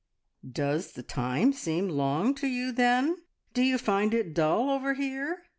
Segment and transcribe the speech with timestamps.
[0.63, 3.17] '""Does the time seem long to you, then?
[3.53, 5.43] Do you find it dull over here?"